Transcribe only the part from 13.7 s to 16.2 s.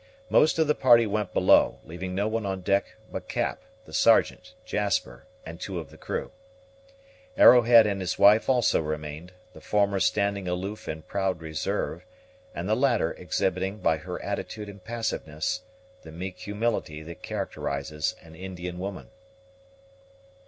by her attitude and passiveness, the